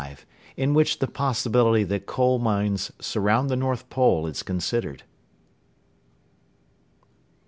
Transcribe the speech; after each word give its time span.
IN 0.57 0.73
WHICH 0.73 0.97
THE 0.97 1.05
POSSIBILITY 1.05 1.83
THAT 1.83 2.07
COAL 2.07 2.39
MINES 2.39 2.91
SURROUND 2.99 3.49
THE 3.51 3.55
NORTH 3.55 3.87
POLE 3.91 4.25
IS 4.25 4.41
CONSIDERED. 4.41 5.03